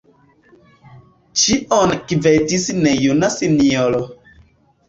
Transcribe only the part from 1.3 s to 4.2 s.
Ĉion gvidis nejuna sinjoro.